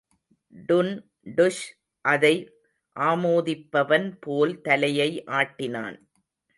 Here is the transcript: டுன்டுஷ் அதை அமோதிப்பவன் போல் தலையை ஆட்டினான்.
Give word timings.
டுன்டுஷ் 0.69 1.61
அதை 2.05 2.33
அமோதிப்பவன் 2.95 4.09
போல் 4.19 4.61
தலையை 4.61 5.23
ஆட்டினான். 5.31 5.97